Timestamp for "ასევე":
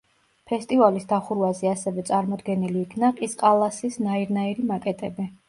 1.73-2.05